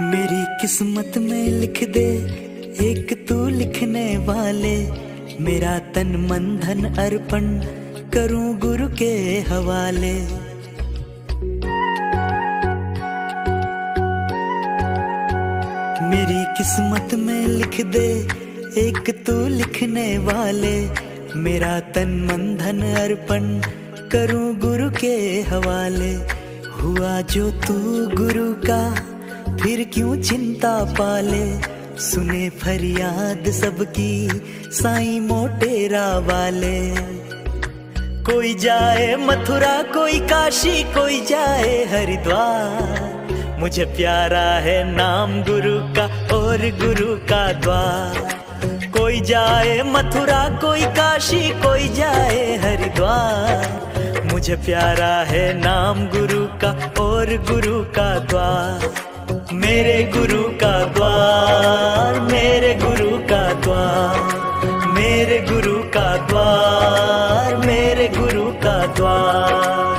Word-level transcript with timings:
मेरी 0.00 0.44
किस्मत 0.60 1.12
में 1.18 1.48
लिख 1.48 1.90
दे, 1.90 2.16
एक 2.80 3.26
तू 3.28 3.48
लिखने 3.48 4.16
वाले। 4.16 4.90
मेरा 5.40 5.78
तन 5.78 6.06
मन 6.06 6.60
धन 6.64 6.84
अर्पण 6.84 7.60
करूँ 8.10 8.58
गुरु 8.58 8.88
के 8.88 9.40
हवाले। 9.40 10.12
मेरी 16.06 16.44
किस्मत 16.58 17.14
में 17.14 17.46
लिख 17.46 17.80
दे, 17.86 18.28
एक 18.80 19.24
तू 19.26 19.48
लिखने 19.48 20.18
वाले। 20.18 20.88
मेरा 21.36 21.80
तन 21.80 22.08
मन 22.08 22.56
धन 22.56 22.82
अर्पण 22.82 23.60
करूँ 24.08 24.56
गुरु 24.56 24.90
के 24.90 25.40
हवाले। 25.40 26.14
हुआ 26.82 27.20
जो 27.20 27.50
तू 27.50 27.74
गुरु 28.16 28.54
का 28.54 29.12
फिर 29.66 29.90
क्यों 29.94 30.16
चिंता 30.16 30.84
पाले? 30.84 31.60
सुने 32.00 32.50
फरियाद 32.50 33.50
सबकी, 33.50 34.28
साई 34.66 35.20
मोटेरा 35.20 36.18
वाले। 36.18 36.90
कोई 38.22 38.54
जाए 38.54 39.16
मथुरा, 39.16 39.82
कोई 39.82 40.20
काशी, 40.20 40.82
कोई 40.82 41.26
जाए 41.26 41.84
हरिद्वार। 41.84 43.02
मुझे 43.60 43.84
प्यारा 43.84 44.54
है 44.58 44.96
नाम 44.96 45.42
गुरु 45.42 45.94
का 45.94 46.36
और 46.36 46.58
गुरु 46.58 47.16
का 47.16 47.52
द्वार। 47.52 48.34
कोई 48.98 49.20
जाए 49.20 49.82
मथुरा, 49.82 50.48
कोई 50.48 50.82
काशी, 50.82 51.50
कोई 51.50 51.88
जाए 51.88 52.56
हरिद्वार। 52.56 53.86
मुझे 54.32 54.56
प्यारा 54.56 55.22
है 55.24 55.60
नाम 55.60 56.06
गुरु 56.06 56.46
का 56.46 57.02
और 57.02 57.26
गुरु 57.50 57.80
का 57.80 58.18
द्वार। 58.18 59.05
मेरे 59.66 60.02
गुरु 60.02 60.42
का 60.42 60.84
द्वार, 60.84 62.20
मेरे 62.20 62.74
गुरु 62.74 63.18
का 63.18 63.52
द्वार, 63.52 64.86
मेरे 64.94 65.38
गुरु 65.50 65.82
का 65.94 66.16
द्वार, 66.26 67.56
मेरे 67.66 68.08
गुरु 68.08 68.44
का 68.62 68.76
द्वार। 68.86 69.95